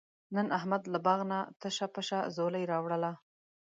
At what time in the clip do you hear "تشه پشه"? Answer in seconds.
1.61-2.19